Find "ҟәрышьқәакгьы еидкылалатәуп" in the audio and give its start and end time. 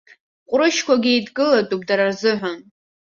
0.49-1.81